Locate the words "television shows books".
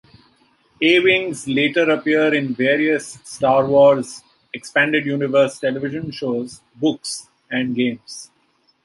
5.59-7.27